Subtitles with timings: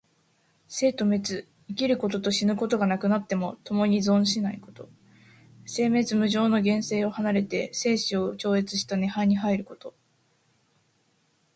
[0.67, 4.89] 生と滅、生きることと死ぬことがなくなって、ともに存しないこと。
[5.67, 9.93] 生滅無常の現世を離れて生死を超越した涅槃に入ること。